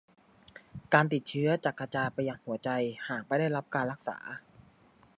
[0.93, 2.69] การติดเชื้อจะกระจายไปยังหัวใจ
[3.07, 4.17] หากไม่ได้รับการรักษา